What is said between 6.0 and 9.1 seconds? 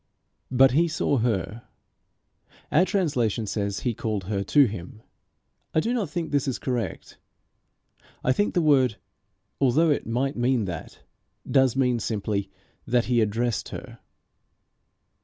think this is correct. I think the word,